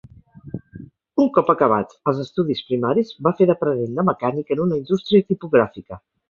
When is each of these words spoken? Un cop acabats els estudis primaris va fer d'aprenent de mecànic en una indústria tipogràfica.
Un 1.23 1.27
cop 1.35 1.51
acabats 1.53 1.99
els 2.11 2.21
estudis 2.23 2.63
primaris 2.69 3.13
va 3.29 3.35
fer 3.43 3.49
d'aprenent 3.51 3.95
de 4.01 4.07
mecànic 4.09 4.55
en 4.57 4.65
una 4.65 4.81
indústria 4.83 5.29
tipogràfica. 5.31 6.03